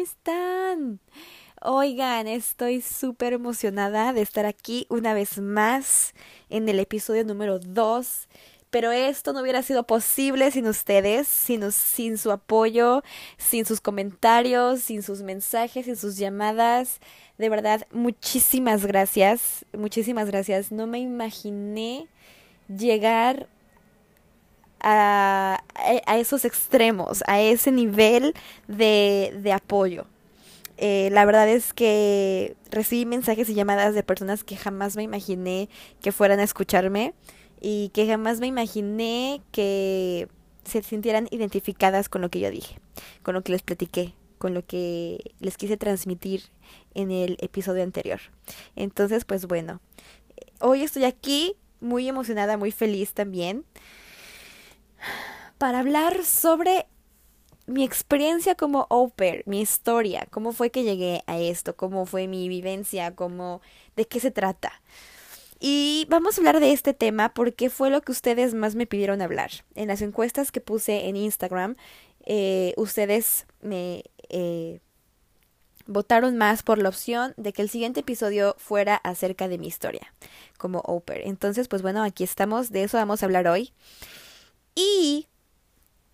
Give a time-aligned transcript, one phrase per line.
[0.00, 1.00] están?
[1.62, 6.14] Oigan, estoy súper emocionada de estar aquí una vez más
[6.48, 8.28] en el episodio número 2.
[8.70, 13.02] Pero esto no hubiera sido posible sin ustedes, sin, sin su apoyo,
[13.36, 17.00] sin sus comentarios, sin sus mensajes, sin sus llamadas.
[17.36, 20.70] De verdad, muchísimas gracias, muchísimas gracias.
[20.70, 22.06] No me imaginé
[22.68, 23.48] llegar
[24.80, 25.62] a,
[26.16, 28.34] esos extremos, a ese nivel
[28.68, 30.06] de, de apoyo.
[30.82, 35.68] Eh, la verdad es que recibí mensajes y llamadas de personas que jamás me imaginé
[36.00, 37.12] que fueran a escucharme
[37.60, 40.28] y que jamás me imaginé que
[40.64, 42.78] se sintieran identificadas con lo que yo dije,
[43.22, 46.44] con lo que les platiqué, con lo que les quise transmitir
[46.94, 48.20] en el episodio anterior.
[48.74, 49.80] Entonces, pues bueno,
[50.60, 53.64] hoy estoy aquí muy emocionada, muy feliz también
[55.58, 56.86] para hablar sobre
[57.66, 62.26] mi experiencia como au pair, mi historia, cómo fue que llegué a esto, cómo fue
[62.26, 63.60] mi vivencia, cómo,
[63.96, 64.72] de qué se trata.
[65.60, 69.20] Y vamos a hablar de este tema porque fue lo que ustedes más me pidieron
[69.20, 69.50] hablar.
[69.74, 71.76] En las encuestas que puse en Instagram,
[72.24, 74.80] eh, ustedes me eh,
[75.86, 80.12] votaron más por la opción de que el siguiente episodio fuera acerca de mi historia
[80.56, 81.22] como au pair.
[81.24, 83.72] Entonces, pues bueno, aquí estamos, de eso vamos a hablar hoy.
[84.74, 85.26] Y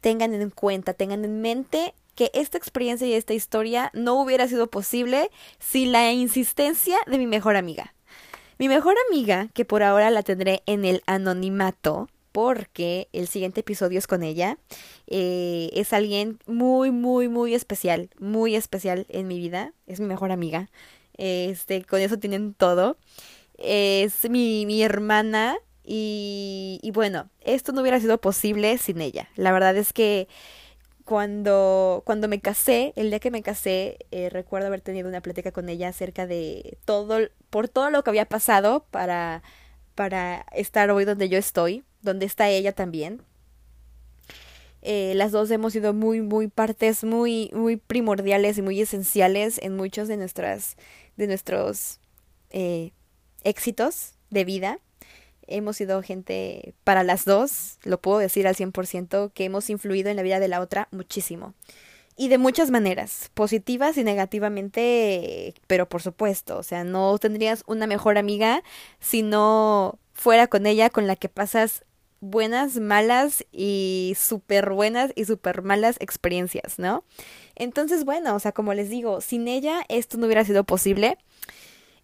[0.01, 4.69] tengan en cuenta, tengan en mente que esta experiencia y esta historia no hubiera sido
[4.69, 7.95] posible sin la insistencia de mi mejor amiga.
[8.59, 13.99] Mi mejor amiga, que por ahora la tendré en el anonimato, porque el siguiente episodio
[13.99, 14.59] es con ella,
[15.07, 20.33] eh, es alguien muy, muy, muy especial, muy especial en mi vida, es mi mejor
[20.33, 20.71] amiga,
[21.19, 22.97] este, con eso tienen todo,
[23.59, 25.57] es mi, mi hermana,
[25.89, 29.29] y, bueno, esto no hubiera sido posible sin ella.
[29.37, 30.27] La verdad es que
[31.05, 35.53] cuando, cuando me casé, el día que me casé, eh, recuerdo haber tenido una plática
[35.53, 39.45] con ella acerca de todo, por todo lo que había pasado para,
[39.95, 43.23] para estar hoy donde yo estoy, donde está ella también.
[44.83, 49.77] Eh, las dos hemos sido muy, muy partes muy, muy primordiales y muy esenciales en
[49.77, 50.77] muchos de nuestras,
[51.17, 52.01] de nuestros
[52.51, 52.93] eh,
[53.45, 54.81] éxitos de vida
[55.47, 60.17] hemos sido gente para las dos, lo puedo decir al 100%, que hemos influido en
[60.17, 61.55] la vida de la otra muchísimo.
[62.19, 67.87] Y de muchas maneras, positivas y negativamente, pero por supuesto, o sea, no tendrías una
[67.87, 68.63] mejor amiga
[69.01, 71.85] si no fuera con ella con la que pasas
[72.21, 77.05] buenas, malas y súper buenas y súper malas experiencias, ¿no?
[77.55, 81.19] Entonces, bueno, o sea, como les digo, sin ella esto no hubiera sido posible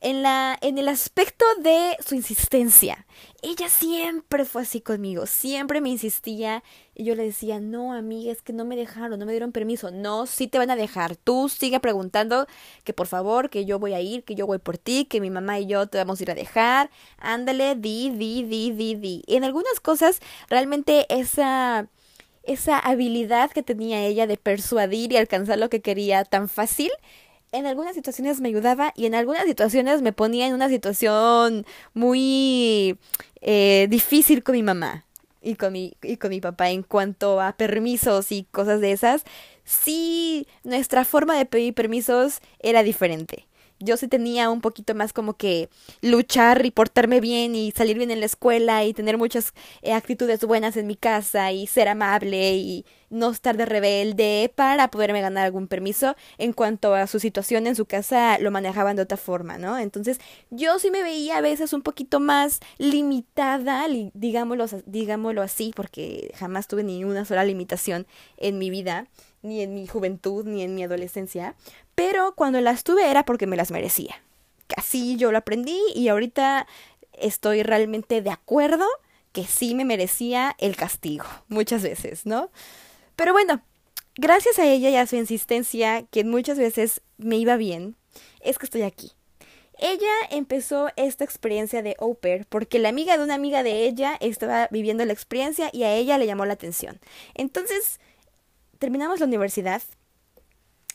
[0.02, 3.06] en, la, en el aspecto de su insistencia.
[3.40, 6.62] Ella siempre fue así conmigo, siempre me insistía
[6.94, 9.90] y yo le decía, no, amiga, es que no me dejaron, no me dieron permiso.
[9.92, 11.16] No, sí te van a dejar.
[11.16, 12.46] Tú sigue preguntando
[12.84, 15.30] que por favor, que yo voy a ir, que yo voy por ti, que mi
[15.30, 16.90] mamá y yo te vamos a ir a dejar.
[17.18, 19.22] Ándale, di, di, di, di, di.
[19.26, 21.88] Y en algunas cosas, realmente esa
[22.44, 26.90] esa habilidad que tenía ella de persuadir y alcanzar lo que quería tan fácil
[27.52, 32.98] en algunas situaciones me ayudaba y en algunas situaciones me ponía en una situación muy
[33.40, 35.04] eh, difícil con mi mamá
[35.42, 39.24] y con mi, y con mi papá en cuanto a permisos y cosas de esas.
[39.64, 43.46] Sí, nuestra forma de pedir permisos era diferente
[43.82, 45.68] yo sí tenía un poquito más como que
[46.00, 50.44] luchar y portarme bien y salir bien en la escuela y tener muchas eh, actitudes
[50.44, 55.44] buenas en mi casa y ser amable y no estar de rebelde para poderme ganar
[55.44, 56.16] algún permiso.
[56.38, 59.78] En cuanto a su situación en su casa, lo manejaban de otra forma, ¿no?
[59.78, 60.18] Entonces,
[60.50, 66.68] yo sí me veía a veces un poquito más limitada, digámoslo, digámoslo así, porque jamás
[66.68, 68.06] tuve ni una sola limitación
[68.38, 69.06] en mi vida
[69.42, 71.54] ni en mi juventud, ni en mi adolescencia,
[71.94, 74.22] pero cuando las tuve era porque me las merecía.
[74.76, 76.66] Así yo lo aprendí y ahorita
[77.12, 78.86] estoy realmente de acuerdo
[79.32, 82.50] que sí me merecía el castigo, muchas veces, ¿no?
[83.16, 83.62] Pero bueno,
[84.16, 87.96] gracias a ella y a su insistencia, que muchas veces me iba bien,
[88.40, 89.12] es que estoy aquí.
[89.78, 94.16] Ella empezó esta experiencia de au pair porque la amiga de una amiga de ella
[94.20, 97.00] estaba viviendo la experiencia y a ella le llamó la atención.
[97.34, 97.98] Entonces,
[98.82, 99.80] terminamos la universidad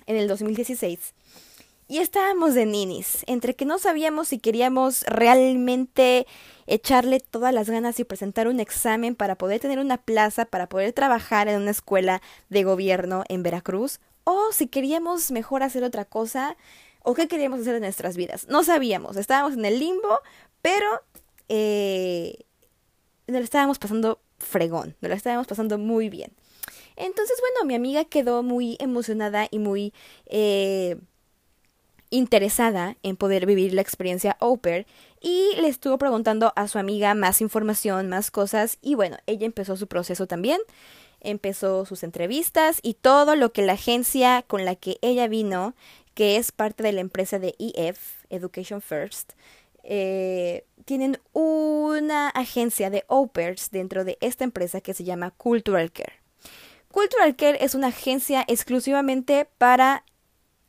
[0.07, 1.13] en el 2016
[1.87, 6.27] y estábamos de ninis, entre que no sabíamos si queríamos realmente
[6.65, 10.91] echarle todas las ganas y presentar un examen para poder tener una plaza, para poder
[10.91, 16.57] trabajar en una escuela de gobierno en Veracruz, o si queríamos mejor hacer otra cosa,
[17.03, 18.49] o qué queríamos hacer en nuestras vidas.
[18.49, 20.19] No sabíamos, estábamos en el limbo,
[20.61, 20.87] pero
[21.47, 22.37] eh,
[23.27, 26.33] nos lo estábamos pasando fregón, nos lo estábamos pasando muy bien.
[26.97, 29.93] Entonces, bueno, mi amiga quedó muy emocionada y muy
[30.25, 30.97] eh,
[32.09, 34.85] interesada en poder vivir la experiencia au pair
[35.21, 39.77] y le estuvo preguntando a su amiga más información, más cosas y bueno, ella empezó
[39.77, 40.59] su proceso también,
[41.21, 45.75] empezó sus entrevistas y todo lo que la agencia con la que ella vino,
[46.13, 49.33] que es parte de la empresa de EF, Education First,
[49.83, 53.31] eh, tienen una agencia de au
[53.71, 56.26] dentro de esta empresa que se llama Cultural Care.
[56.97, 60.03] Cultural Care es una agencia exclusivamente para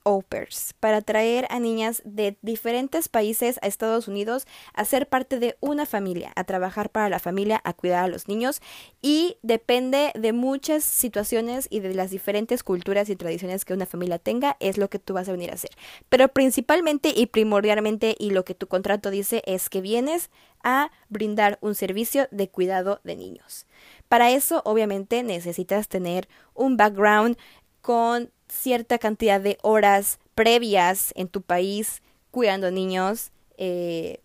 [0.05, 5.39] au pairs, para traer a niñas de diferentes países a Estados Unidos a ser parte
[5.39, 8.61] de una familia, a trabajar para la familia, a cuidar a los niños
[9.01, 14.19] y depende de muchas situaciones y de las diferentes culturas y tradiciones que una familia
[14.19, 15.71] tenga, es lo que tú vas a venir a hacer.
[16.11, 20.29] Pero principalmente y primordialmente y lo que tu contrato dice es que vienes
[20.63, 23.67] a brindar un servicio de cuidado de niños.
[24.09, 27.37] Para eso, obviamente, necesitas tener un background
[27.83, 33.33] con cierta cantidad de horas previas en tu país cuidando niños.
[33.57, 34.21] Eh,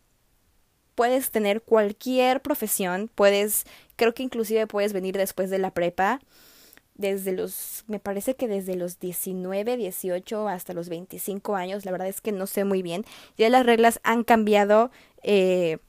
[0.95, 3.65] puedes tener cualquier profesión, puedes,
[3.95, 6.19] creo que inclusive puedes venir después de la prepa,
[6.95, 12.07] desde los, me parece que desde los 19, 18 hasta los 25 años, la verdad
[12.07, 13.05] es que no sé muy bien,
[13.37, 14.91] ya las reglas han cambiado
[15.23, 15.79] eh,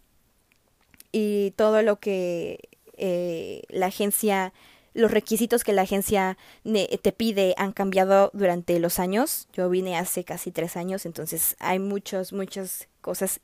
[1.13, 4.53] y todo lo que eh, la agencia
[4.95, 9.49] los requisitos que la agencia te pide han cambiado durante los años.
[9.53, 13.41] Yo vine hace casi tres años, entonces hay muchas, muchas cosas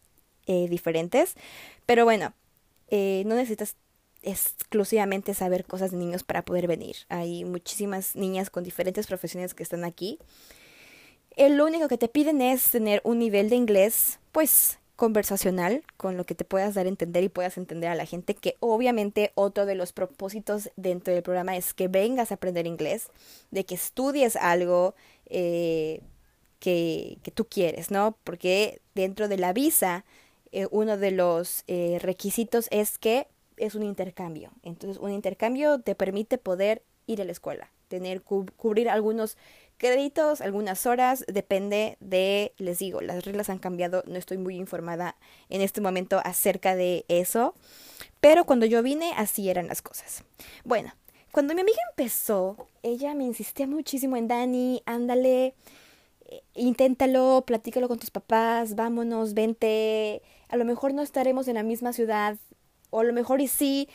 [0.47, 1.35] eh, diferentes.
[1.87, 2.33] Pero bueno,
[2.89, 3.77] eh, no necesitas
[4.23, 6.97] exclusivamente saber cosas de niños para poder venir.
[7.09, 10.19] Hay muchísimas niñas con diferentes profesiones que están aquí.
[11.37, 16.19] El lo único que te piden es tener un nivel de inglés, pues conversacional con
[16.19, 19.33] lo que te puedas dar a entender y puedas entender a la gente, que obviamente
[19.35, 23.09] otro de los propósitos dentro del programa es que vengas a aprender inglés,
[23.51, 24.95] de que estudies algo
[25.25, 26.03] eh,
[26.59, 28.19] que, que, tú quieres, ¿no?
[28.25, 30.05] Porque dentro de la visa,
[30.53, 33.27] eh, uno de los eh, requisitos es que
[33.57, 34.51] es un intercambio.
[34.63, 39.39] Entonces, un intercambio te permite poder ir a la escuela, tener, cubrir algunos
[39.81, 45.17] créditos, algunas horas, depende de, les digo, las reglas han cambiado, no estoy muy informada
[45.49, 47.55] en este momento acerca de eso,
[48.21, 50.23] pero cuando yo vine así eran las cosas.
[50.65, 50.93] Bueno,
[51.33, 55.55] cuando mi amiga empezó, ella me insistía muchísimo en Dani, ándale,
[56.27, 61.63] eh, inténtalo, platícalo con tus papás, vámonos, vente, a lo mejor no estaremos en la
[61.63, 62.37] misma ciudad,
[62.91, 63.89] o a lo mejor y sí,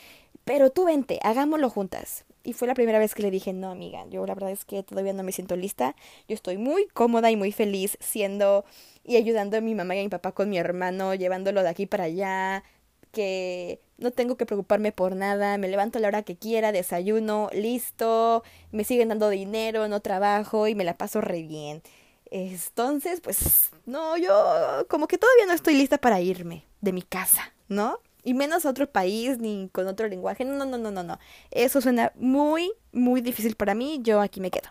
[0.45, 2.25] pero tú vente, hagámoslo juntas.
[2.45, 4.83] Y fue la primera vez que le dije, no, amiga, yo la verdad es que
[4.83, 5.95] todavía no me siento lista.
[6.27, 8.65] Yo estoy muy cómoda y muy feliz siendo
[9.03, 11.87] y ayudando a mi mamá y a mi papá con mi hermano, llevándolo de aquí
[11.87, 12.63] para allá,
[13.11, 17.49] que no tengo que preocuparme por nada, me levanto a la hora que quiera, desayuno,
[17.51, 21.81] listo, me siguen dando dinero, no trabajo y me la paso re bien.
[22.29, 27.53] Entonces, pues, no, yo como que todavía no estoy lista para irme de mi casa,
[27.69, 27.99] ¿no?
[28.25, 30.43] Y menos a otro país ni con otro lenguaje.
[30.43, 31.19] No, no, no, no, no.
[31.51, 33.99] Eso suena muy, muy difícil para mí.
[34.01, 34.69] Yo aquí me quedo.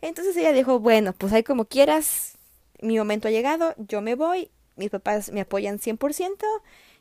[0.00, 2.38] Entonces ella dijo, bueno, pues ahí como quieras.
[2.80, 3.74] Mi momento ha llegado.
[3.76, 4.50] Yo me voy.
[4.76, 6.44] Mis papás me apoyan 100%.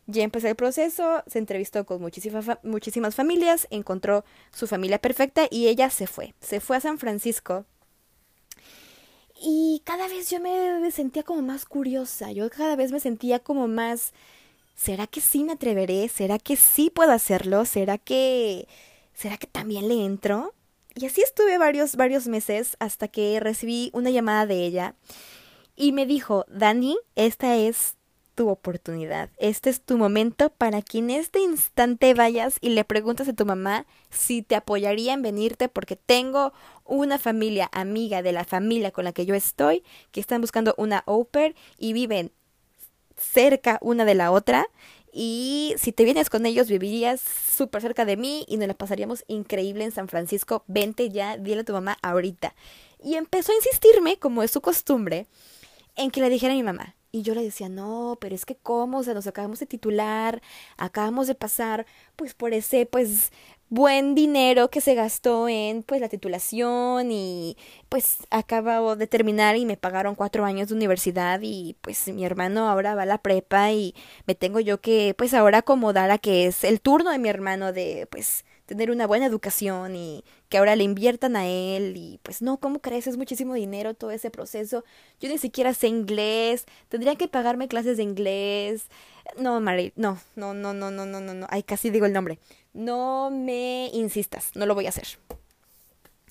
[0.10, 4.24] Ya empecé el proceso, se entrevistó con muchísimas, muchísimas familias, encontró
[4.54, 6.34] su familia perfecta y ella se fue.
[6.40, 7.66] Se fue a San Francisco.
[9.40, 13.68] Y cada vez yo me sentía como más curiosa, yo cada vez me sentía como
[13.68, 14.14] más
[14.78, 16.08] ¿será que sí me atreveré?
[16.08, 17.66] ¿Será que sí puedo hacerlo?
[17.66, 18.68] ¿Será que
[19.14, 20.54] será que también le entro?
[20.96, 24.96] Y así estuve varios varios meses hasta que recibí una llamada de ella
[25.76, 27.98] y me dijo, "Dani, esta es
[28.38, 29.32] tu oportunidad.
[29.40, 33.48] Este es tu momento para que en este instante vayas y le preguntas a tu
[33.48, 36.54] mamá si te apoyaría en venirte porque tengo
[36.86, 41.00] una familia amiga de la familia con la que yo estoy que están buscando una
[41.08, 41.28] au
[41.80, 42.32] y viven
[43.18, 44.68] cerca una de la otra.
[45.12, 49.24] Y si te vienes con ellos, vivirías súper cerca de mí y nos la pasaríamos
[49.28, 50.64] increíble en San Francisco.
[50.68, 52.54] Vente ya, dile a tu mamá ahorita.
[53.04, 55.28] Y empezó a insistirme, como es su costumbre,
[55.96, 56.96] en que le dijera a mi mamá.
[57.12, 60.42] Y yo le decía, no, pero es que cómo, o sea, nos acabamos de titular,
[60.76, 63.32] acabamos de pasar, pues por ese, pues,
[63.70, 67.58] buen dinero que se gastó en pues la titulación y
[67.90, 72.70] pues acabo de terminar y me pagaron cuatro años de universidad y pues mi hermano
[72.70, 73.94] ahora va a la prepa y
[74.26, 77.74] me tengo yo que pues ahora acomodar a que es el turno de mi hermano
[77.74, 82.42] de pues tener una buena educación y que ahora le inviertan a él y pues
[82.42, 83.08] no, ¿cómo crees?
[83.08, 84.84] Es muchísimo dinero todo ese proceso.
[85.20, 88.88] Yo ni siquiera sé inglés, tendría que pagarme clases de inglés.
[89.40, 92.40] No, Mari, no, no, no, no, no, no, no, no, ay, casi digo el nombre.
[92.74, 95.08] No me insistas, no lo voy a hacer.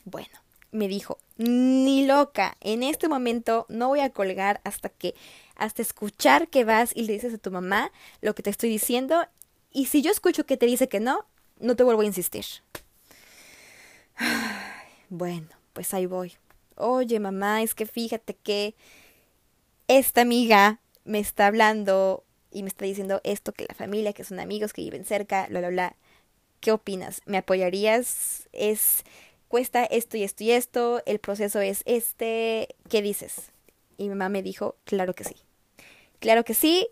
[0.04, 0.38] Bueno,
[0.72, 5.14] me dijo, ni loca, en este momento no voy a colgar hasta que,
[5.56, 7.90] hasta escuchar que vas y le dices a tu mamá
[8.20, 9.26] lo que te estoy diciendo
[9.72, 11.24] y si yo escucho que te dice que no,
[11.58, 12.44] no te vuelvo a insistir.
[15.08, 16.34] Bueno, pues ahí voy.
[16.74, 18.74] Oye, mamá, es que fíjate que
[19.88, 24.40] esta amiga me está hablando y me está diciendo esto, que la familia, que son
[24.40, 25.96] amigos, que viven cerca, bla, bla, bla.
[26.60, 27.20] ¿Qué opinas?
[27.26, 28.48] ¿Me apoyarías?
[28.52, 29.04] Es,
[29.48, 33.52] cuesta esto y esto y esto, el proceso es este, ¿qué dices?
[33.98, 35.36] Y mamá me dijo, claro que sí.
[36.18, 36.88] Claro que sí,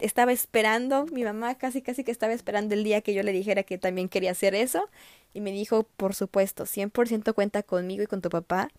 [0.00, 3.62] estaba esperando, mi mamá casi casi que estaba esperando el día que yo le dijera
[3.62, 4.88] que también quería hacer eso
[5.34, 8.70] y me dijo, por supuesto, 100% cuenta conmigo y con tu papá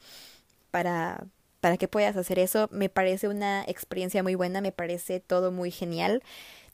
[0.72, 1.26] para
[1.62, 2.70] para que puedas hacer eso.
[2.72, 6.24] Me parece una experiencia muy buena, me parece todo muy genial.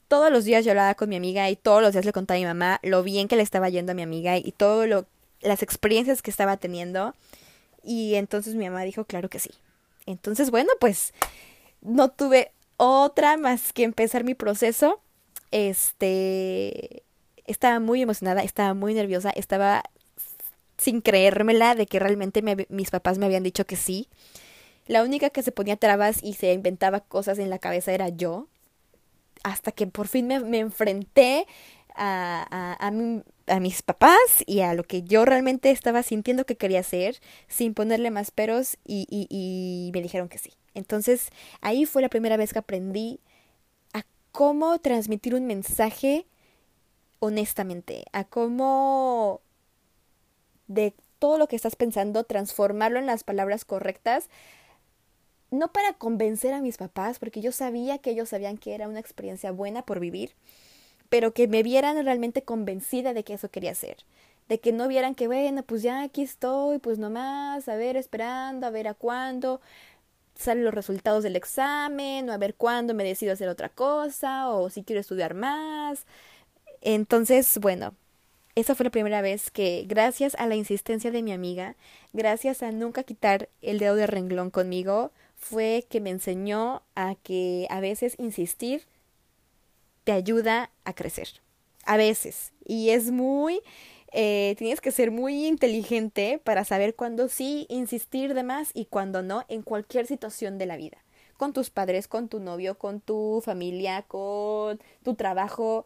[0.08, 2.40] Todos los días yo hablaba con mi amiga y todos los días le contaba a
[2.40, 5.06] mi mamá lo bien que le estaba yendo a mi amiga y todo lo
[5.40, 7.14] las experiencias que estaba teniendo.
[7.82, 9.50] Y entonces mi mamá dijo, claro que sí.
[10.06, 11.12] Entonces, bueno, pues
[11.82, 15.00] no tuve otra más que empezar mi proceso.
[15.50, 17.02] Este,
[17.46, 19.84] estaba muy emocionada, estaba muy nerviosa, estaba
[20.78, 24.08] sin creérmela de que realmente mis papás me habían dicho que sí.
[24.86, 28.48] La única que se ponía trabas y se inventaba cosas en la cabeza era yo.
[29.42, 31.46] Hasta que por fin me, me enfrenté
[31.94, 36.80] a, a, a, mis papás y a lo que yo realmente estaba sintiendo que quería
[36.80, 40.50] hacer, sin ponerle más peros, y, y me dijeron que sí.
[40.74, 43.20] Entonces ahí fue la primera vez que aprendí
[43.92, 46.26] a cómo transmitir un mensaje
[47.20, 49.40] honestamente, a cómo
[50.66, 54.28] de todo lo que estás pensando, transformarlo en las palabras correctas
[55.54, 59.00] no para convencer a mis papás, porque yo sabía que ellos sabían que era una
[59.00, 60.34] experiencia buena por vivir,
[61.08, 63.98] pero que me vieran realmente convencida de que eso quería hacer.
[64.48, 68.66] De que no vieran que, bueno, pues ya aquí estoy, pues nomás, a ver, esperando,
[68.66, 69.60] a ver a cuándo
[70.34, 74.70] salen los resultados del examen, o a ver cuándo me decido hacer otra cosa, o
[74.70, 76.06] si quiero estudiar más.
[76.80, 77.94] Entonces, bueno,
[78.54, 81.76] esa fue la primera vez que, gracias a la insistencia de mi amiga,
[82.12, 87.66] gracias a nunca quitar el dedo de renglón conmigo, fue que me enseñó a que
[87.70, 88.82] a veces insistir
[90.04, 91.28] te ayuda a crecer.
[91.84, 92.52] A veces.
[92.64, 93.60] Y es muy...
[94.16, 99.24] Eh, tienes que ser muy inteligente para saber cuándo sí insistir de más y cuándo
[99.24, 100.98] no en cualquier situación de la vida.
[101.36, 105.84] Con tus padres, con tu novio, con tu familia, con tu trabajo.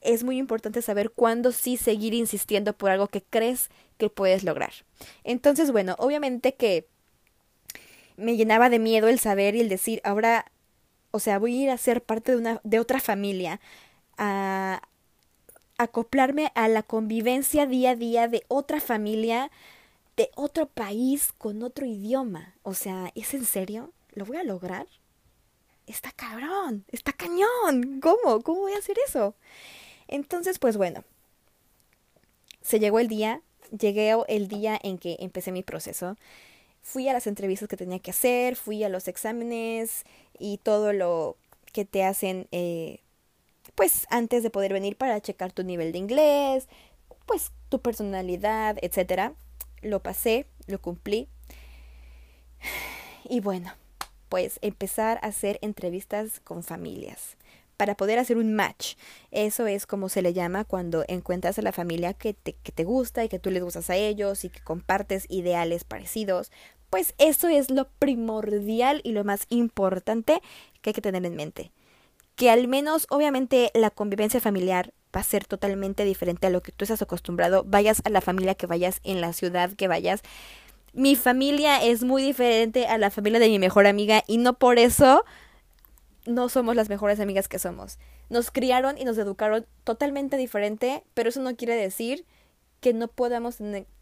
[0.00, 3.68] Es muy importante saber cuándo sí seguir insistiendo por algo que crees
[3.98, 4.72] que puedes lograr.
[5.22, 6.86] Entonces, bueno, obviamente que
[8.16, 10.50] me llenaba de miedo el saber y el decir, ahora,
[11.10, 13.60] o sea, voy a ir a ser parte de una, de otra familia,
[14.16, 14.80] a
[15.78, 19.50] acoplarme a la convivencia día a día de otra familia,
[20.16, 22.54] de otro país, con otro idioma.
[22.62, 23.92] O sea, ¿es en serio?
[24.12, 24.86] ¿Lo voy a lograr?
[25.86, 28.00] Está cabrón, está cañón.
[28.00, 28.42] ¿Cómo?
[28.42, 29.34] ¿Cómo voy a hacer eso?
[30.08, 31.04] Entonces, pues bueno,
[32.62, 33.42] se llegó el día,
[33.76, 36.16] llegué el día en que empecé mi proceso
[36.86, 40.04] fui a las entrevistas que tenía que hacer, fui a los exámenes
[40.38, 41.36] y todo lo
[41.72, 43.00] que te hacen eh,
[43.76, 46.68] pues antes de poder venir para checar tu nivel de inglés,
[47.26, 49.34] pues tu personalidad, etcétera.
[49.82, 51.28] Lo pasé, lo cumplí.
[53.28, 53.72] Y bueno,
[54.28, 57.36] pues empezar a hacer entrevistas con familias
[57.76, 58.94] para poder hacer un match.
[59.32, 62.84] Eso es como se le llama cuando encuentras a la familia que te, que te
[62.84, 66.52] gusta y que tú les gustas a ellos y que compartes ideales parecidos
[66.90, 70.40] pues eso es lo primordial y lo más importante
[70.80, 71.72] que hay que tener en mente.
[72.36, 76.72] Que al menos, obviamente, la convivencia familiar va a ser totalmente diferente a lo que
[76.72, 77.64] tú estás acostumbrado.
[77.64, 80.22] Vayas a la familia que vayas, en la ciudad que vayas.
[80.92, 84.78] Mi familia es muy diferente a la familia de mi mejor amiga y no por
[84.78, 85.24] eso
[86.26, 87.98] no somos las mejores amigas que somos.
[88.28, 92.24] Nos criaron y nos educaron totalmente diferente, pero eso no quiere decir
[92.80, 93.58] que no podamos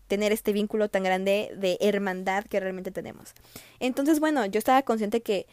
[0.07, 3.35] tener este vínculo tan grande de hermandad que realmente tenemos.
[3.81, 5.47] Entonces, bueno, yo estaba consciente que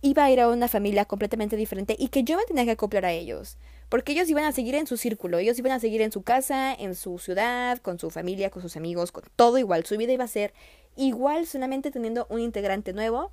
[0.00, 3.04] iba a ir a una familia completamente diferente y que yo me tenía que acoplar
[3.04, 6.12] a ellos, porque ellos iban a seguir en su círculo, ellos iban a seguir en
[6.12, 9.96] su casa, en su ciudad, con su familia, con sus amigos, con todo igual, su
[9.96, 10.54] vida iba a ser
[10.96, 13.32] igual solamente teniendo un integrante nuevo,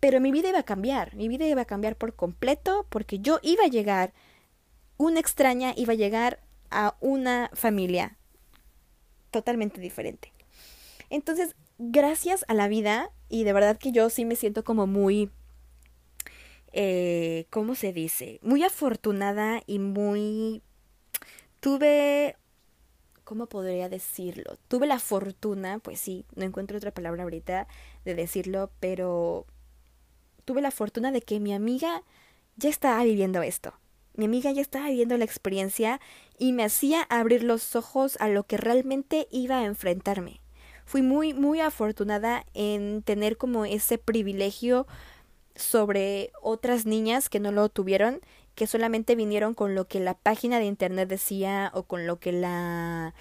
[0.00, 3.38] pero mi vida iba a cambiar, mi vida iba a cambiar por completo porque yo
[3.42, 4.12] iba a llegar,
[4.96, 6.40] una extraña iba a llegar
[6.70, 8.16] a una familia
[9.30, 10.32] totalmente diferente.
[11.10, 15.30] Entonces, gracias a la vida, y de verdad que yo sí me siento como muy,
[16.72, 18.38] eh, ¿cómo se dice?
[18.42, 20.62] Muy afortunada y muy...
[21.60, 22.36] Tuve
[23.30, 24.58] ¿cómo podría decirlo?
[24.66, 27.68] Tuve la fortuna, pues sí, no encuentro otra palabra ahorita
[28.04, 29.46] de decirlo, pero
[30.44, 32.02] tuve la fortuna de que mi amiga
[32.56, 33.72] ya estaba viviendo esto.
[34.16, 36.00] Mi amiga ya estaba viviendo la experiencia
[36.38, 40.40] y me hacía abrir los ojos a lo que realmente iba a enfrentarme.
[40.84, 44.88] Fui muy, muy afortunada en tener como ese privilegio
[45.60, 48.20] sobre otras niñas que no lo tuvieron,
[48.54, 52.32] que solamente vinieron con lo que la página de internet decía o con lo que
[52.32, 53.14] la,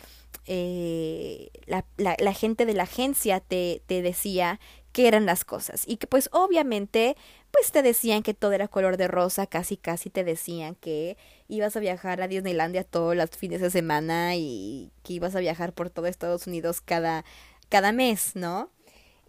[0.46, 4.60] eh, la, la, gente de la agencia te, te decía
[4.92, 5.84] que eran las cosas.
[5.88, 7.16] Y que pues obviamente
[7.52, 11.18] pues te decían que todo era color de rosa, casi casi te decían que
[11.48, 15.74] ibas a viajar a Disneylandia todos los fines de semana y que ibas a viajar
[15.74, 17.26] por todo Estados Unidos cada,
[17.70, 18.70] cada mes, ¿no?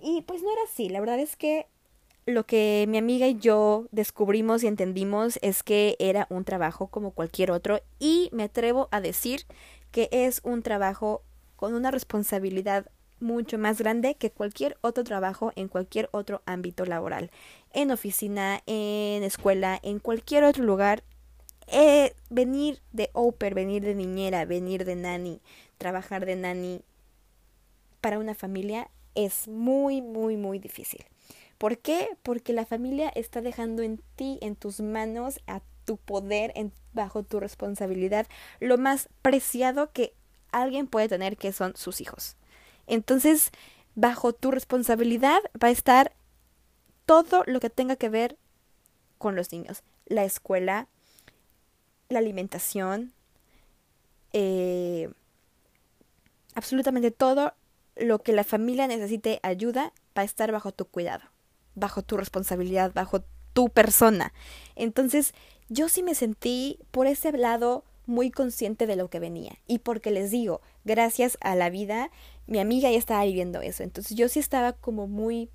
[0.00, 1.66] Y pues no era así, la verdad es que
[2.26, 7.12] lo que mi amiga y yo descubrimos y entendimos es que era un trabajo como
[7.12, 9.46] cualquier otro y me atrevo a decir
[9.90, 11.22] que es un trabajo
[11.56, 12.86] con una responsabilidad
[13.20, 17.30] mucho más grande que cualquier otro trabajo en cualquier otro ámbito laboral,
[17.72, 21.02] en oficina, en escuela, en cualquier otro lugar.
[21.66, 25.40] Eh, venir de Oper, venir de niñera, venir de nani,
[25.78, 26.80] trabajar de nani
[28.00, 31.04] para una familia es muy, muy, muy difícil.
[31.60, 32.16] ¿Por qué?
[32.22, 36.54] Porque la familia está dejando en ti, en tus manos, a tu poder,
[36.94, 38.26] bajo tu responsabilidad,
[38.60, 40.14] lo más preciado que
[40.52, 42.38] alguien puede tener, que son sus hijos.
[42.86, 43.50] Entonces,
[43.94, 46.12] bajo tu responsabilidad va a estar
[47.04, 48.38] todo lo que tenga que ver
[49.18, 49.82] con los niños.
[50.06, 50.88] La escuela,
[52.08, 53.12] la alimentación,
[54.32, 55.10] eh,
[56.54, 57.52] absolutamente todo
[57.96, 61.29] lo que la familia necesite ayuda va a estar bajo tu cuidado
[61.80, 63.22] bajo tu responsabilidad, bajo
[63.52, 64.32] tu persona.
[64.76, 65.34] Entonces,
[65.68, 69.58] yo sí me sentí por ese lado muy consciente de lo que venía.
[69.66, 72.10] Y porque les digo, gracias a la vida,
[72.46, 73.82] mi amiga ya estaba viviendo eso.
[73.82, 75.48] Entonces yo sí estaba como muy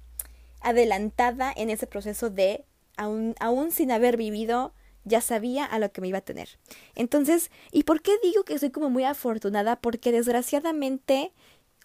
[0.61, 2.65] adelantada en ese proceso de,
[2.97, 6.57] aún, aún sin haber vivido, ya sabía a lo que me iba a tener.
[6.95, 9.75] Entonces, ¿y por qué digo que soy como muy afortunada?
[9.75, 11.31] Porque desgraciadamente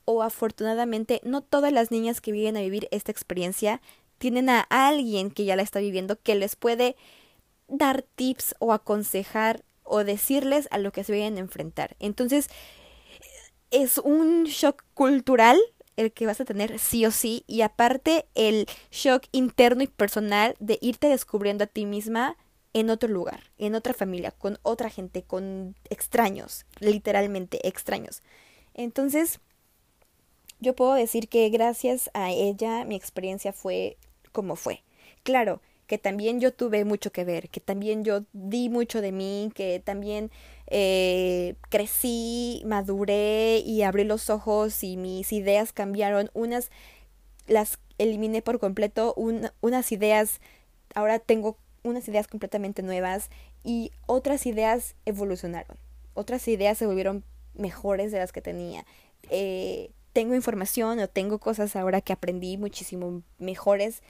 [0.07, 3.83] o afortunadamente no todas las niñas que vienen a vivir esta experiencia
[4.21, 6.95] tienen a alguien que ya la está viviendo que les puede
[7.69, 11.97] dar tips o aconsejar o decirles a lo que se vayan a enfrentar.
[12.01, 12.51] Entonces,
[13.71, 15.59] es un shock cultural
[15.97, 20.55] el que vas a tener sí o sí y aparte el shock interno y personal
[20.61, 22.37] de irte descubriendo a ti misma
[22.75, 28.23] en otro lugar, en otra familia, con otra gente, con extraños, literalmente extraños.
[28.75, 29.41] Entonces,
[30.61, 33.97] yo puedo decir que gracias a ella mi experiencia fue
[34.33, 34.83] como fue.
[35.23, 39.51] Claro, que también yo tuve mucho que ver, que también yo di mucho de mí,
[39.55, 40.31] que también
[40.69, 46.31] eh, crecí, maduré y abrí los ojos y mis ideas cambiaron.
[46.33, 46.71] Unas
[47.49, 50.41] las eliminé por completo, unas ideas,
[50.95, 53.29] ahora tengo unas ideas completamente nuevas
[53.65, 55.77] y otras ideas evolucionaron.
[56.15, 58.87] Otras ideas se volvieron mejores de las que tenía.
[59.29, 64.03] Eh, tengo información o tengo cosas ahora que aprendí muchísimo mejores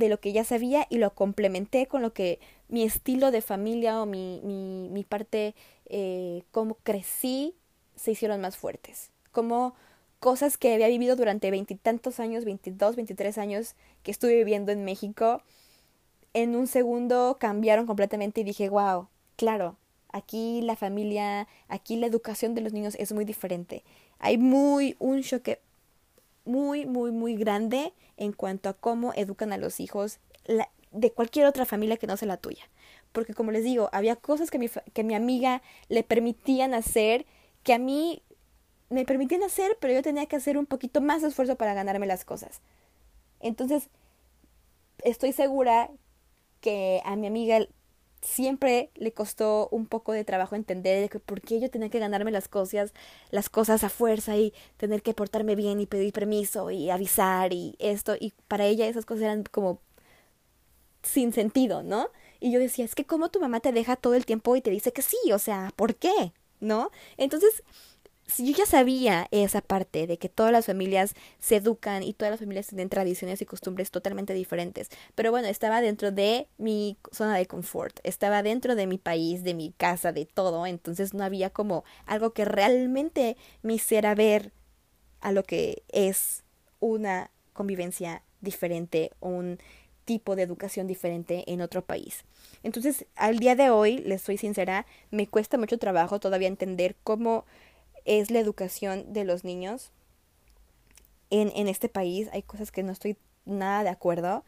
[0.00, 4.02] de lo que ya sabía y lo complementé con lo que mi estilo de familia
[4.02, 4.40] o mi,
[4.90, 5.54] mi, parte,
[5.86, 7.54] eh, cómo crecí,
[7.94, 9.10] se hicieron más fuertes.
[9.30, 9.74] Como
[10.18, 15.42] cosas que había vivido durante veintitantos años, veintidós, veintitrés años que estuve viviendo en México,
[16.34, 19.76] en un segundo cambiaron completamente y dije, wow, claro,
[20.12, 23.84] aquí la familia, aquí la educación de los niños es muy diferente.
[24.18, 25.60] Hay muy un choque
[26.44, 30.18] muy, muy, muy grande en cuanto a cómo educan a los hijos
[30.92, 32.64] de cualquier otra familia que no sea la tuya.
[33.12, 37.26] Porque como les digo, había cosas que mi, que mi amiga le permitían hacer
[37.62, 38.22] que a mí
[38.88, 42.06] me permitían hacer, pero yo tenía que hacer un poquito más de esfuerzo para ganarme
[42.06, 42.60] las cosas.
[43.40, 43.88] Entonces,
[45.04, 45.90] estoy segura
[46.60, 47.66] que a mi amiga
[48.22, 52.30] siempre le costó un poco de trabajo entender que por qué yo tenía que ganarme
[52.30, 52.92] las cosas,
[53.30, 57.76] las cosas a fuerza y tener que portarme bien y pedir permiso y avisar y
[57.78, 59.80] esto y para ella esas cosas eran como
[61.02, 62.08] sin sentido, ¿no?
[62.40, 64.70] Y yo decía, es que como tu mamá te deja todo el tiempo y te
[64.70, 66.32] dice que sí, o sea, ¿por qué?
[66.60, 66.90] ¿No?
[67.16, 67.62] Entonces,
[68.38, 72.40] yo ya sabía esa parte de que todas las familias se educan y todas las
[72.40, 77.46] familias tienen tradiciones y costumbres totalmente diferentes, pero bueno, estaba dentro de mi zona de
[77.46, 81.84] confort, estaba dentro de mi país, de mi casa, de todo, entonces no había como
[82.06, 84.52] algo que realmente me hiciera ver
[85.20, 86.44] a lo que es
[86.80, 89.58] una convivencia diferente, un
[90.04, 92.24] tipo de educación diferente en otro país.
[92.62, 97.44] Entonces, al día de hoy, les soy sincera, me cuesta mucho trabajo todavía entender cómo
[98.04, 99.90] es la educación de los niños
[101.30, 102.28] en, en este país.
[102.32, 104.44] Hay cosas que no estoy nada de acuerdo.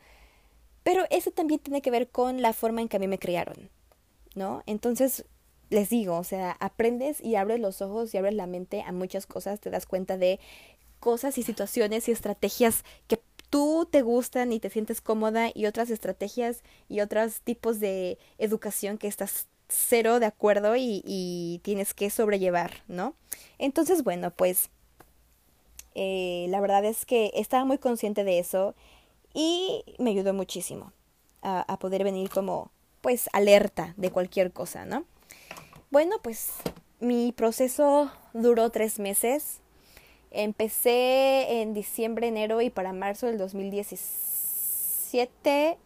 [0.83, 3.71] Pero eso también tiene que ver con la forma en que a mí me criaron,
[4.35, 4.63] ¿no?
[4.67, 5.25] Entonces,
[5.71, 9.27] les digo, o sea, aprendes y abres los ojos y abres la mente a muchas
[9.27, 10.41] cosas, te das cuenta de
[11.01, 15.91] cosas y situaciones y estrategias que tú te gustan y te sientes cómoda y otras
[15.91, 22.83] estrategias y otros tipos de educación que estás cero de acuerdo y, tienes que sobrellevar,
[22.89, 23.15] ¿no?
[23.59, 24.69] Entonces, bueno, pues
[25.95, 28.75] eh, la verdad es que estaba muy consciente de eso
[29.35, 30.93] y me ayudó muchísimo
[31.43, 35.05] a, a poder venir como, pues, alerta de cualquier cosa, ¿no?
[35.91, 36.53] Bueno, pues
[37.01, 39.61] mi proceso duró tres meses.
[40.31, 45.77] Empecé en diciembre, enero y para marzo del 2017,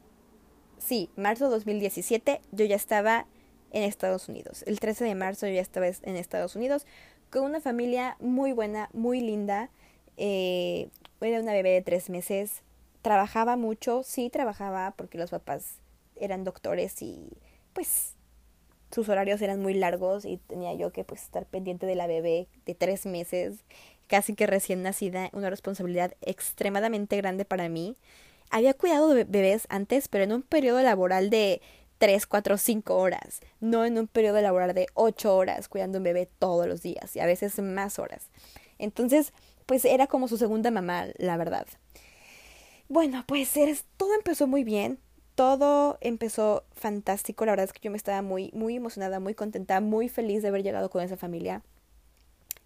[0.79, 3.27] sí, marzo 2017, yo ya estaba
[3.77, 4.65] en Estados Unidos.
[4.67, 6.87] El 13 de marzo yo estaba en Estados Unidos
[7.31, 9.69] con una familia muy buena, muy linda.
[10.17, 10.89] Eh,
[11.21, 12.63] era una bebé de tres meses.
[13.03, 15.75] Trabajaba mucho, sí trabajaba porque los papás
[16.19, 17.29] eran doctores y
[17.75, 18.15] pues
[18.91, 22.49] sus horarios eran muy largos y tenía yo que pues estar pendiente de la bebé
[22.65, 23.59] de tres meses,
[24.07, 27.99] casi que recién nacida, una responsabilidad extremadamente grande para mí.
[28.49, 31.61] Había cuidado de bebés antes, pero en un periodo laboral de
[31.99, 36.29] tres, cuatro, cinco horas, no en un periodo laboral de ocho horas cuidando un bebé
[36.39, 38.29] todos los días y a veces más horas.
[38.79, 39.33] Entonces,
[39.67, 41.67] pues era como su segunda mamá, la verdad.
[42.89, 43.55] Bueno, pues
[43.97, 45.01] todo empezó muy bien
[45.37, 47.45] todo empezó fantástico.
[47.45, 50.49] La verdad es que yo me estaba muy, muy emocionada, muy contenta, muy feliz de
[50.49, 51.63] haber llegado con esa familia.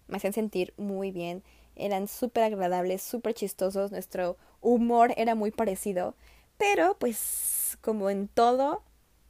[0.07, 1.43] Me hacían sentir muy bien.
[1.75, 3.91] Eran súper agradables, súper chistosos.
[3.91, 6.15] Nuestro humor era muy parecido.
[6.57, 8.83] Pero, pues, como en todo,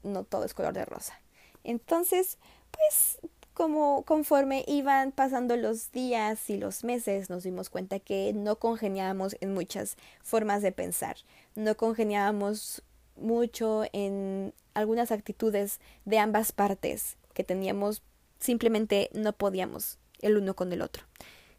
[0.03, 1.19] no todo es color de rosa.
[1.63, 2.37] Entonces,
[2.71, 3.19] pues,
[3.53, 9.35] como conforme iban pasando los días y los meses, nos dimos cuenta que no congeniábamos
[9.41, 11.17] en muchas formas de pensar.
[11.55, 12.81] No congeniábamos
[13.17, 18.01] mucho en algunas actitudes de ambas partes que teníamos,
[18.39, 21.03] simplemente no podíamos el uno con el otro.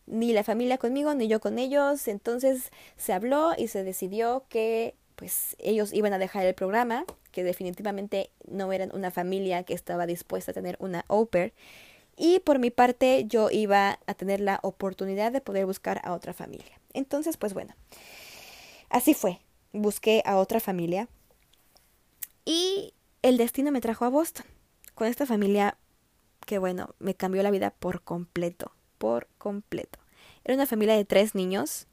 [0.07, 2.09] Ni la familia conmigo, ni yo con ellos.
[2.09, 7.45] Entonces se habló y se decidió que pues ellos iban a dejar el programa, que
[7.45, 11.31] definitivamente no eran una familia que estaba dispuesta a tener una au.
[12.17, 16.33] Y por mi parte yo iba a tener la oportunidad de poder buscar a otra
[16.33, 16.81] familia.
[16.93, 17.73] Entonces, pues bueno,
[18.91, 19.39] así fue.
[19.73, 21.07] Busqué a otra familia
[22.45, 24.45] y el destino me trajo a Boston,
[24.97, 25.79] con esta familia
[26.47, 30.01] que, bueno, me cambió la vida por completo, por completo.
[30.43, 31.87] Era una familia de tres niños.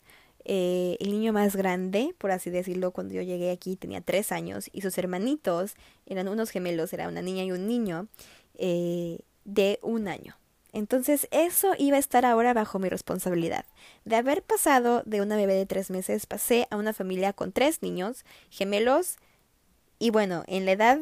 [0.51, 4.67] Eh, el niño más grande, por así decirlo, cuando yo llegué aquí tenía tres años
[4.73, 5.75] y sus hermanitos
[6.07, 8.07] eran unos gemelos, era una niña y un niño
[8.55, 10.39] eh, de un año.
[10.73, 13.65] Entonces eso iba a estar ahora bajo mi responsabilidad.
[14.05, 17.83] De haber pasado de una bebé de tres meses, pasé a una familia con tres
[17.83, 19.17] niños, gemelos,
[19.99, 20.99] y bueno, en la edad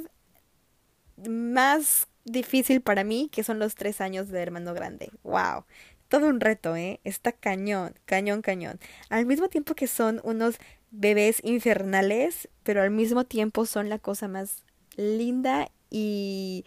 [1.25, 5.09] más difícil para mí, que son los tres años de hermano grande.
[5.23, 5.63] ¡Wow!
[6.07, 6.99] Todo un reto, ¿eh?
[7.03, 8.79] Está cañón, cañón, cañón.
[9.09, 10.57] Al mismo tiempo que son unos
[10.91, 14.63] bebés infernales, pero al mismo tiempo son la cosa más
[14.95, 16.65] linda y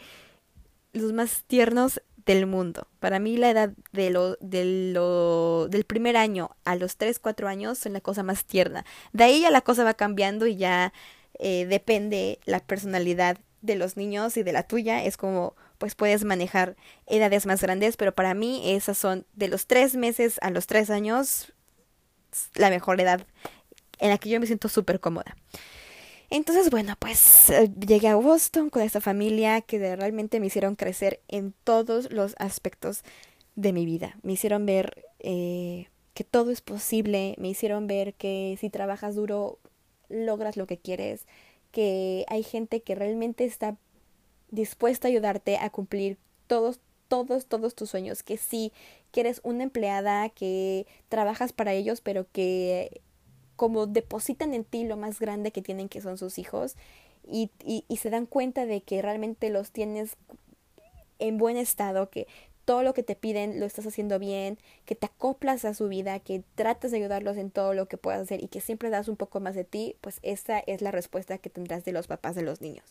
[0.92, 2.86] los más tiernos del mundo.
[2.98, 7.48] Para mí la edad de lo, de lo, del primer año a los tres, cuatro
[7.48, 8.84] años son la cosa más tierna.
[9.12, 10.92] De ahí ya la cosa va cambiando y ya
[11.38, 15.02] eh, depende la personalidad de los niños y de la tuya.
[15.04, 19.66] Es como, pues puedes manejar edades más grandes, pero para mí esas son de los
[19.66, 21.54] tres meses a los tres años
[22.54, 23.26] la mejor edad
[23.98, 25.34] en la que yo me siento súper cómoda.
[26.28, 31.20] Entonces, bueno, pues eh, llegué a Boston con esta familia que realmente me hicieron crecer
[31.28, 33.02] en todos los aspectos
[33.56, 34.18] de mi vida.
[34.22, 39.58] Me hicieron ver eh, que todo es posible, me hicieron ver que si trabajas duro
[40.10, 41.26] logras lo que quieres,
[41.72, 43.78] que hay gente que realmente está
[44.50, 48.72] dispuesta a ayudarte a cumplir todos, todos, todos tus sueños, que sí,
[49.12, 53.00] que eres una empleada, que trabajas para ellos, pero que
[53.56, 56.76] como depositan en ti lo más grande que tienen, que son sus hijos,
[57.26, 60.16] y, y, y se dan cuenta de que realmente los tienes
[61.18, 62.26] en buen estado, que
[62.64, 66.20] todo lo que te piden lo estás haciendo bien, que te acoplas a su vida,
[66.20, 69.16] que tratas de ayudarlos en todo lo que puedas hacer y que siempre das un
[69.16, 72.42] poco más de ti, pues esa es la respuesta que tendrás de los papás de
[72.42, 72.84] los niños.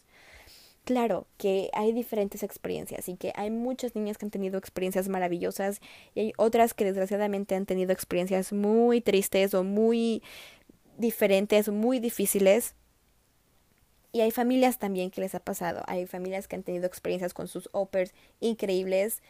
[0.89, 5.81] Claro que hay diferentes experiencias y que hay muchas niñas que han tenido experiencias maravillosas
[6.15, 10.23] y hay otras que desgraciadamente han tenido experiencias muy tristes o muy
[10.97, 12.73] diferentes, muy difíciles.
[14.13, 15.83] Y hay familias también que les ha pasado.
[15.85, 19.21] Hay familias que han tenido experiencias con sus opers increíbles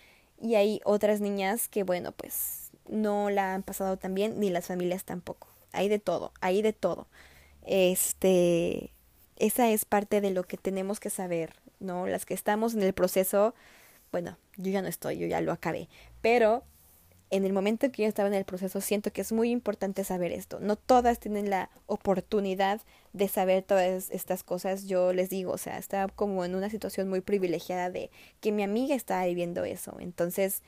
[0.41, 4.67] y hay otras niñas que, bueno, pues no la han pasado tan bien, ni las
[4.67, 5.49] familias tampoco.
[5.73, 7.09] Hay de todo, hay de todo.
[7.65, 8.93] Este,
[9.39, 12.07] esa es parte de lo que tenemos que saber, ¿no?
[12.07, 13.55] Las que estamos en el proceso,
[14.11, 15.89] bueno, yo ya no estoy, yo ya lo acabé,
[16.21, 16.63] pero
[17.31, 20.31] en el momento que yo estaba en el proceso siento que es muy importante saber
[20.31, 20.59] esto.
[20.59, 22.81] No todas tienen la oportunidad
[23.13, 24.87] de saber todas estas cosas.
[24.87, 28.09] Yo les digo, o sea, estaba como en una situación muy privilegiada de
[28.41, 29.95] que mi amiga estaba viviendo eso.
[29.99, 30.63] Entonces,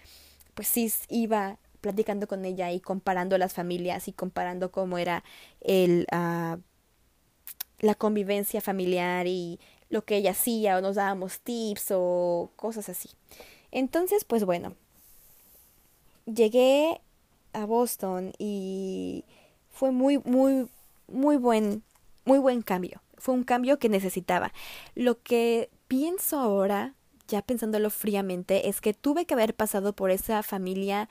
[0.54, 5.24] pues sí iba platicando con ella y comparando las familias y comparando cómo era
[5.62, 6.62] el uh,
[7.82, 13.10] la convivencia familiar y lo que ella hacía o nos dábamos tips o cosas así.
[13.72, 14.76] Entonces, pues bueno,
[16.26, 17.02] llegué
[17.54, 19.26] a Boston y
[19.70, 20.70] fue muy, muy,
[21.08, 21.84] muy buen,
[22.24, 23.02] muy buen cambio.
[23.18, 24.54] Fue un cambio que necesitaba.
[24.96, 26.96] Lo que pienso ahora,
[27.28, 31.10] ya pensándolo fríamente, es que tuve que haber pasado por esa familia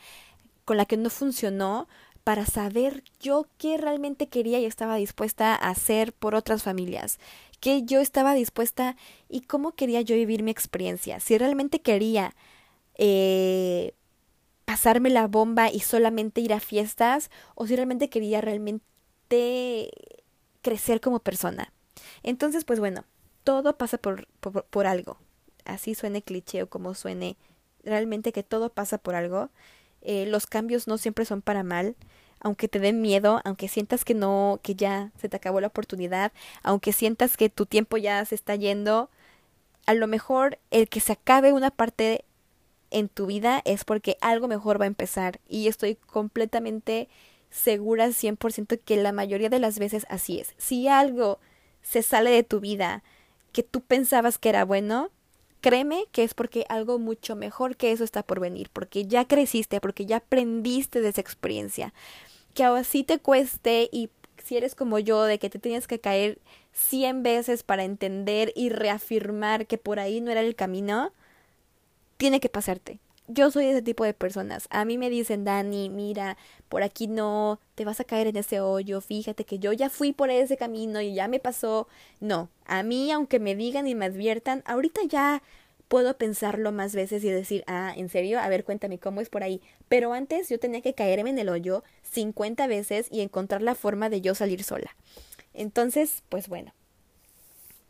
[0.65, 1.89] con la que no funcionó
[2.31, 7.19] para saber yo qué realmente quería y estaba dispuesta a hacer por otras familias,
[7.59, 8.95] qué yo estaba dispuesta
[9.29, 12.37] y cómo quería yo vivir mi experiencia, si realmente quería
[12.95, 13.95] eh,
[14.65, 19.91] pasarme la bomba y solamente ir a fiestas o si realmente quería realmente
[20.63, 21.73] crecer como persona.
[22.23, 23.03] Entonces, pues bueno,
[23.43, 25.19] todo pasa por, por, algo.
[25.65, 27.37] Así suene cliché o como suene,
[27.83, 29.51] realmente que todo pasa por algo.
[30.03, 31.97] Eh, los cambios no siempre son para mal,
[32.41, 36.33] aunque te den miedo, aunque sientas que no, que ya se te acabó la oportunidad,
[36.63, 39.11] aunque sientas que tu tiempo ya se está yendo,
[39.87, 42.25] a lo mejor el que se acabe una parte
[42.91, 47.09] en tu vida es porque algo mejor va a empezar y estoy completamente
[47.51, 50.55] segura 100% que la mayoría de las veces así es.
[50.57, 51.39] Si algo
[51.83, 53.03] se sale de tu vida
[53.53, 55.11] que tú pensabas que era bueno,
[55.61, 59.81] créeme que es porque algo mucho mejor que eso está por venir, porque ya creciste,
[59.81, 61.93] porque ya aprendiste de esa experiencia.
[62.61, 64.11] Que ahora sí te cueste y
[64.45, 66.39] si eres como yo, de que te tienes que caer
[66.75, 71.15] cien veces para entender y reafirmar que por ahí no era el camino,
[72.19, 73.01] tiene que pasarte.
[73.29, 74.67] Yo soy ese tipo de personas.
[74.69, 76.37] A mí me dicen, Dani, mira,
[76.69, 80.13] por aquí no, te vas a caer en ese hoyo, fíjate que yo ya fui
[80.13, 81.89] por ese camino y ya me pasó.
[82.21, 85.43] No, a mí, aunque me digan y me adviertan, ahorita ya
[85.91, 88.39] puedo pensarlo más veces y decir, ah, ¿en serio?
[88.39, 89.61] A ver, cuéntame cómo es por ahí.
[89.89, 94.09] Pero antes yo tenía que caerme en el hoyo 50 veces y encontrar la forma
[94.09, 94.95] de yo salir sola.
[95.53, 96.73] Entonces, pues bueno,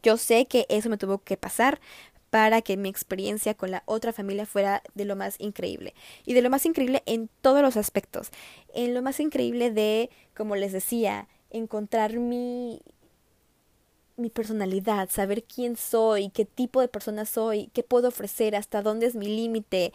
[0.03, 1.79] yo sé que eso me tuvo que pasar,
[2.31, 5.95] para que mi experiencia con la otra familia fuera de lo más increíble.
[6.25, 8.31] Y de lo más increíble en todos los aspectos.
[8.73, 12.81] En lo más increíble de, como les decía, encontrar mi
[14.21, 19.07] mi personalidad, saber quién soy, qué tipo de persona soy, qué puedo ofrecer, hasta dónde
[19.07, 19.93] es mi límite,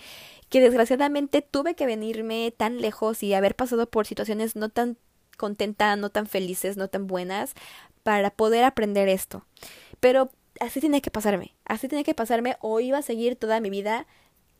[0.49, 4.97] que desgraciadamente tuve que venirme tan lejos y haber pasado por situaciones no tan
[5.37, 7.53] contentas, no tan felices, no tan buenas,
[8.03, 9.45] para poder aprender esto.
[9.99, 13.69] Pero así tiene que pasarme, así tiene que pasarme o iba a seguir toda mi
[13.69, 14.07] vida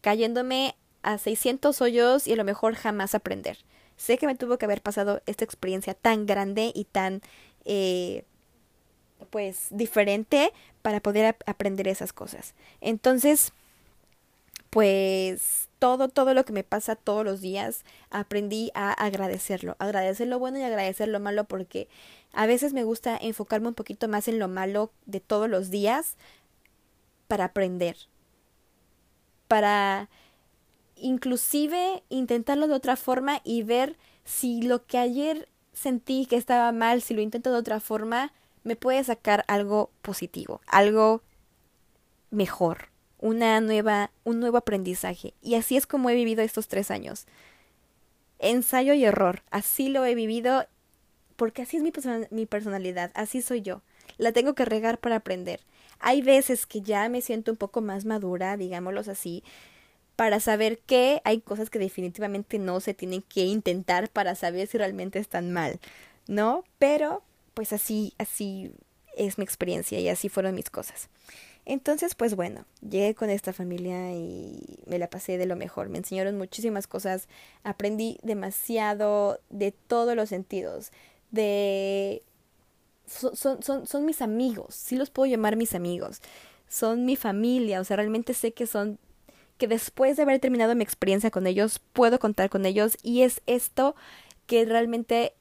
[0.01, 3.58] cayéndome a 600 hoyos y a lo mejor jamás aprender.
[3.97, 7.21] Sé que me tuvo que haber pasado esta experiencia tan grande y tan,
[7.63, 8.25] eh,
[9.25, 12.53] pues, diferente para poder aprender esas cosas.
[12.81, 13.51] Entonces,
[14.69, 20.39] pues, todo, todo lo que me pasa todos los días, aprendí a agradecerlo, agradecer lo
[20.39, 21.88] bueno y agradecer lo malo porque
[22.33, 26.15] a veces me gusta enfocarme un poquito más en lo malo de todos los días
[27.27, 27.95] para aprender,
[29.47, 30.09] para
[30.95, 37.01] inclusive intentarlo de otra forma y ver si lo que ayer sentí que estaba mal,
[37.01, 38.33] si lo intento de otra forma,
[38.65, 41.21] me puede sacar algo positivo, algo
[42.32, 45.34] mejor, una nueva, un nuevo aprendizaje.
[45.41, 47.28] Y así es como he vivido estos tres años.
[48.39, 50.67] Ensayo y error, así lo he vivido
[51.36, 51.93] porque así es mi,
[52.32, 53.82] mi personalidad, así soy yo.
[54.17, 55.62] La tengo que regar para aprender.
[55.99, 59.43] Hay veces que ya me siento un poco más madura, digámoslo así,
[60.15, 64.78] para saber que hay cosas que definitivamente no se tienen que intentar para saber si
[64.78, 65.80] realmente están mal,
[66.28, 66.63] ¿no?
[66.80, 67.21] Pero,
[67.55, 68.71] pues así, así
[69.17, 71.09] es mi experiencia y así fueron mis cosas.
[71.65, 75.89] Entonces, pues bueno, llegué con esta familia y me la pasé de lo mejor.
[75.89, 77.27] Me enseñaron muchísimas cosas,
[77.63, 80.91] aprendí demasiado de todos los sentidos
[81.31, 82.21] de...
[83.07, 86.21] Son, son, son mis amigos, sí los puedo llamar mis amigos,
[86.67, 88.97] son mi familia, o sea, realmente sé que son
[89.59, 93.41] que después de haber terminado mi experiencia con ellos, puedo contar con ellos y es
[93.45, 93.95] esto
[94.47, 95.33] que realmente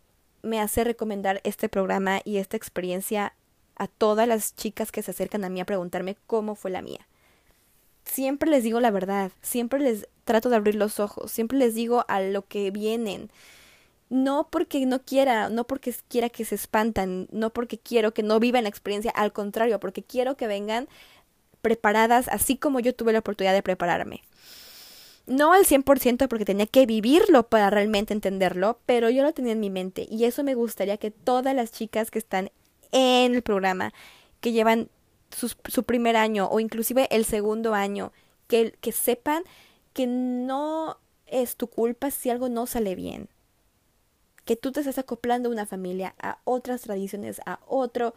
[0.44, 3.34] me hace recomendar este programa y esta experiencia
[3.76, 7.06] a todas las chicas que se acercan a mí a preguntarme cómo fue la mía.
[8.04, 12.04] siempre les digo la verdad, siempre les trato de abrir los ojos, siempre les digo
[12.08, 13.30] a lo que vienen.
[14.10, 18.38] No porque no quiera, no porque quiera que se espantan, no porque quiero que no
[18.38, 20.88] vivan la experiencia, al contrario, porque quiero que vengan
[21.62, 24.22] preparadas así como yo tuve la oportunidad de prepararme.
[25.26, 29.60] No al 100% porque tenía que vivirlo para realmente entenderlo, pero yo lo tenía en
[29.60, 32.50] mi mente y eso me gustaría que todas las chicas que están
[32.92, 33.94] en el programa,
[34.40, 34.90] que llevan
[35.30, 38.12] su, primer año o inclusive el segundo año,
[38.48, 39.44] que, que sepan
[39.94, 43.28] que no es tu culpa si algo no sale bien.
[44.44, 48.14] Que tú te estás acoplando a una familia, a otras tradiciones, a otro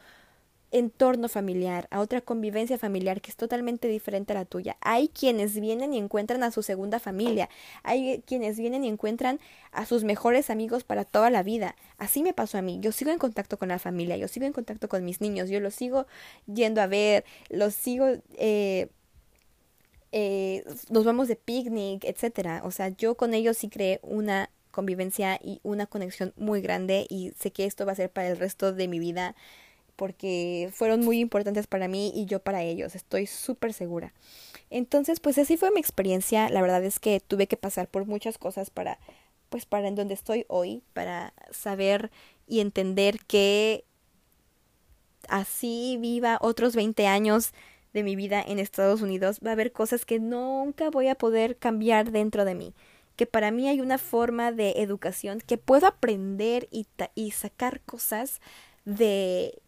[0.72, 4.78] entorno familiar, a otra convivencia familiar que es totalmente diferente a la tuya.
[4.82, 7.50] Hay quienes vienen y encuentran a su segunda familia,
[7.84, 9.40] hay quienes vienen y encuentran
[9.72, 11.76] a sus mejores amigos para toda la vida.
[11.98, 12.80] Así me pasó a mí.
[12.82, 15.60] Yo sigo en contacto con la familia, yo sigo en contacto con mis niños, yo
[15.60, 16.08] los sigo
[16.46, 18.08] yendo a ver, los sigo...
[18.38, 18.90] Eh,
[20.14, 22.62] eh, nos vamos de picnic, etcétera.
[22.64, 27.32] O sea, yo con ellos sí creé una convivencia y una conexión muy grande y
[27.38, 29.36] sé que esto va a ser para el resto de mi vida
[29.98, 34.14] porque fueron muy importantes para mí y yo para ellos, estoy súper segura.
[34.70, 38.38] Entonces, pues así fue mi experiencia, la verdad es que tuve que pasar por muchas
[38.38, 39.00] cosas para,
[39.50, 42.12] pues para en donde estoy hoy, para saber
[42.48, 43.84] y entender que
[45.28, 47.52] así viva otros 20 años
[47.94, 51.58] de mi vida en Estados Unidos, va a haber cosas que nunca voy a poder
[51.58, 52.74] cambiar dentro de mí
[53.18, 58.40] que para mí hay una forma de educación que puedo aprender y, y sacar cosas
[58.86, 59.60] de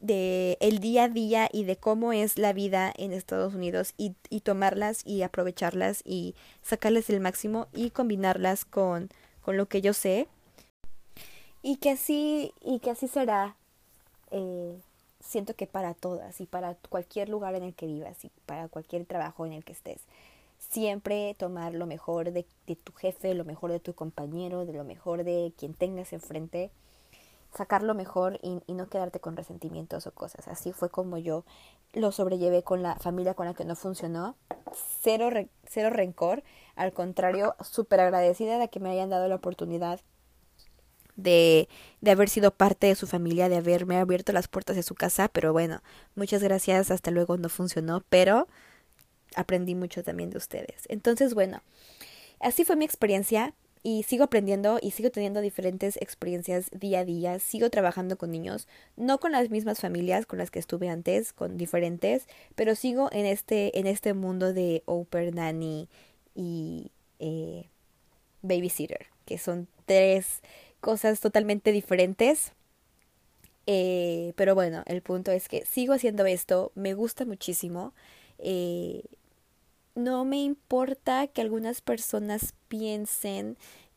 [0.00, 4.14] de el día a día y de cómo es la vida en Estados Unidos y,
[4.30, 9.08] y tomarlas y aprovecharlas y sacarles el máximo y combinarlas con,
[9.42, 10.28] con lo que yo sé.
[11.62, 13.56] Y que así y que así será
[14.30, 14.78] eh,
[15.20, 19.04] siento que para todas y para cualquier lugar en el que vivas y para cualquier
[19.04, 20.00] trabajo en el que estés.
[20.58, 24.84] Siempre tomar lo mejor de, de tu jefe lo mejor de tu compañero de lo
[24.84, 26.70] mejor de quien tengas enfrente
[27.56, 30.48] sacar lo mejor y, no quedarte con resentimientos o cosas.
[30.48, 31.44] Así fue como yo
[31.92, 34.36] lo sobrellevé con la familia con la que no funcionó.
[35.00, 35.30] Cero,
[35.64, 36.42] cero rencor,
[36.76, 40.00] al contrario, súper agradecida de que me hayan dado la oportunidad
[41.16, 41.68] de,
[42.00, 45.28] de haber sido parte de su familia, de haberme abierto las puertas de su casa,
[45.28, 45.82] pero bueno,
[46.14, 48.46] muchas gracias, hasta luego no funcionó, pero
[49.34, 50.84] aprendí mucho también de ustedes.
[50.88, 51.62] Entonces, bueno,
[52.40, 57.38] así fue mi experiencia y sigo aprendiendo y sigo teniendo diferentes experiencias día a día,
[57.38, 61.56] sigo trabajando con niños, no con las mismas familias con las que estuve antes, con
[61.56, 65.88] diferentes, pero sigo en este, en este mundo de Oper Nanny
[66.34, 67.66] y eh,
[68.42, 70.42] Babysitter, que son tres
[70.80, 72.52] cosas totalmente diferentes.
[73.66, 77.92] Eh, pero bueno, el punto es que sigo haciendo esto, me gusta muchísimo.
[78.38, 79.02] Eh,
[79.98, 83.56] no me importa que algunas personas piensen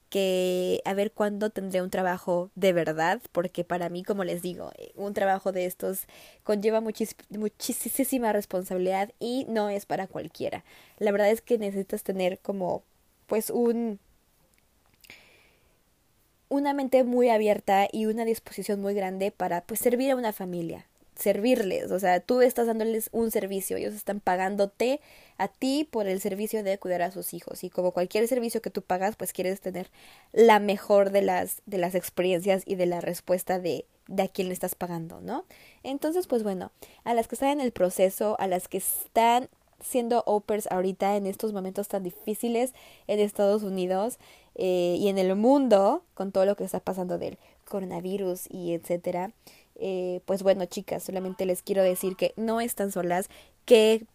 [0.10, 4.72] que a ver cuándo tendré un trabajo de verdad, porque para mí, como les digo,
[4.78, 6.06] eh, un trabajo de estos
[6.44, 10.66] conlleva muchísima responsabilidad y no es para cualquiera.
[11.00, 12.84] La verdad es que necesitas tener como
[13.28, 14.00] pues un
[16.50, 20.86] una mente muy abierta y una disposición muy grande para pues servir a una familia,
[21.22, 25.00] servirles, o sea, tú estás dándoles un servicio, ellos están pagándote
[25.38, 28.70] a ti por el servicio de cuidar a sus hijos y como cualquier servicio que
[28.70, 29.90] tú pagas, pues quieres tener
[30.34, 34.50] la mejor de las de las experiencias y de la respuesta de de a quién
[34.50, 35.46] le estás pagando, ¿no?
[35.84, 36.72] Entonces, pues bueno,
[37.06, 39.48] a las que están en el proceso, a las que están
[39.80, 42.74] siendo opers ahorita en estos momentos tan difíciles
[43.08, 44.20] en Estados Unidos
[44.56, 49.32] eh, y en el mundo con todo lo que está pasando del coronavirus y etcétera
[49.82, 53.30] eh, pues bueno, chicas, solamente les quiero decir que no están solas,
[53.66, 54.06] que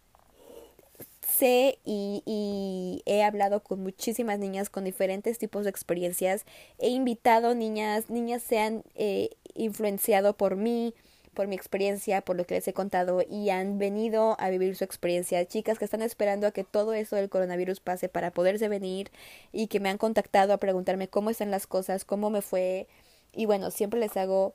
[1.26, 6.44] sé y, y, he hablado con muchísimas niñas con diferentes tipos de experiencias.
[6.78, 10.94] He invitado niñas, niñas se han eh, influenciado por mí,
[11.34, 14.84] por mi experiencia, por lo que les he contado y han venido a vivir su
[14.84, 15.46] experiencia.
[15.46, 19.10] Chicas que están esperando a que todo eso del coronavirus pase para poderse venir
[19.52, 22.88] y que me han contactado a preguntarme cómo están las cosas, cómo me fue.
[23.32, 24.54] Y bueno, siempre les hago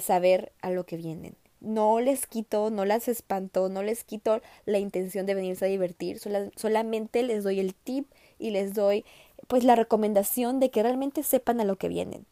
[0.00, 1.36] saber a lo que vienen.
[1.60, 6.20] No les quito, no las espanto, no les quito la intención de venirse a divertir,
[6.56, 8.06] solamente les doy el tip
[8.38, 9.04] y les doy
[9.48, 12.26] pues la recomendación de que realmente sepan a lo que vienen.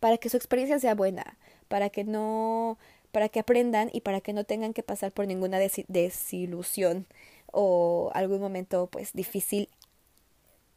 [0.00, 1.38] Para que su experiencia sea buena,
[1.68, 2.78] para que no
[3.12, 7.06] para que aprendan y para que no tengan que pasar por ninguna desilusión
[7.50, 9.70] o algún momento pues difícil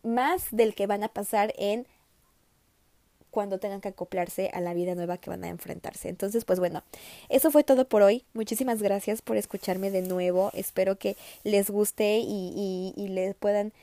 [0.04, 1.88] más del que van a pasar en
[3.32, 6.10] cuando tengan que acoplarse a la vida nueva que van a enfrentarse.
[6.10, 6.84] Entonces, pues bueno,
[7.30, 8.26] eso fue todo por hoy.
[8.34, 10.52] Muchísimas gracias por escucharme de nuevo.
[10.54, 13.74] Espero que les guste y, y, y les puedan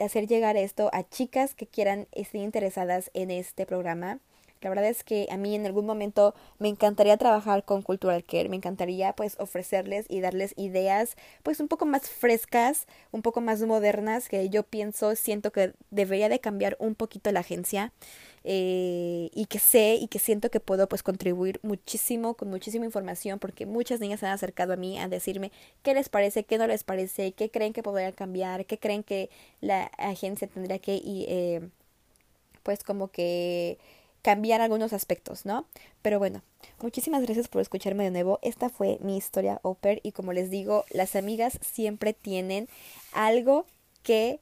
[0.00, 4.20] hacer llegar esto a chicas que quieran estén interesadas en este programa.
[4.60, 8.48] La verdad es que a mí en algún momento me encantaría trabajar con Cultural Care,
[8.48, 13.60] me encantaría pues ofrecerles y darles ideas pues un poco más frescas, un poco más
[13.62, 17.92] modernas que yo pienso, siento que debería de cambiar un poquito la agencia
[18.44, 23.38] eh, y que sé y que siento que puedo pues contribuir muchísimo con muchísima información
[23.38, 25.52] porque muchas niñas se han acercado a mí a decirme
[25.82, 29.30] qué les parece, qué no les parece, qué creen que podrían cambiar, qué creen que
[29.60, 31.68] la agencia tendría que y, eh,
[32.62, 33.78] pues como que
[34.28, 35.64] cambiar algunos aspectos, ¿no?
[36.02, 36.42] Pero bueno,
[36.82, 38.38] muchísimas gracias por escucharme de nuevo.
[38.42, 42.68] Esta fue mi historia Oper y como les digo, las amigas siempre tienen
[43.12, 43.64] algo
[44.02, 44.40] que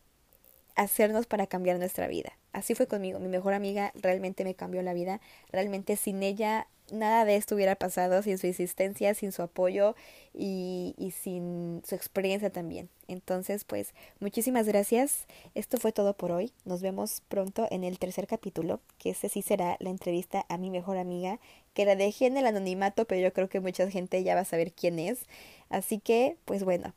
[0.74, 2.32] hacernos para cambiar nuestra vida.
[2.52, 3.20] Así fue conmigo.
[3.20, 5.20] Mi mejor amiga realmente me cambió la vida.
[5.52, 9.94] Realmente sin ella nada de esto hubiera pasado, sin su existencia, sin su apoyo
[10.34, 12.88] y, y sin su experiencia también.
[13.08, 15.26] Entonces, pues, muchísimas gracias.
[15.54, 16.52] Esto fue todo por hoy.
[16.64, 20.70] Nos vemos pronto en el tercer capítulo, que ese sí será la entrevista a mi
[20.70, 21.38] mejor amiga,
[21.74, 24.44] que la dejé en el anonimato, pero yo creo que mucha gente ya va a
[24.44, 25.26] saber quién es.
[25.68, 26.94] Así que, pues bueno,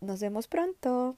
[0.00, 1.16] nos vemos pronto.